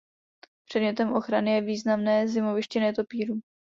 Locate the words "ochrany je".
1.13-1.61